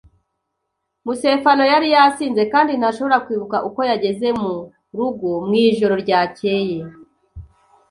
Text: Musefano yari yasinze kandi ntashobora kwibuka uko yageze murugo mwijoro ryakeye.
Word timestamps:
Musefano 1.05 1.63
yari 1.71 1.87
yasinze 1.95 2.41
kandi 2.53 2.71
ntashobora 2.75 3.17
kwibuka 3.25 3.57
uko 3.67 3.79
yageze 3.89 4.27
murugo 4.39 5.29
mwijoro 5.47 5.93
ryakeye. 6.03 6.79